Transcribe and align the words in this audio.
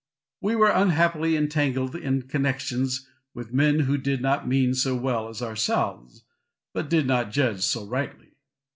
We 0.41 0.55
were 0.55 0.71
unhappily 0.71 1.35
entangled 1.37 1.95
in 1.95 2.23
connections 2.23 3.07
with 3.35 3.53
men 3.53 3.81
who 3.81 3.99
did 3.99 4.19
not 4.19 4.47
mean 4.47 4.73
so 4.73 4.95
well 4.95 5.29
as 5.29 5.43
ourselves, 5.43 6.23
or 6.73 6.81
did 6.81 7.05
not 7.05 7.29
judge 7.29 7.61
so 7.61 7.85
rightly. 7.85 8.29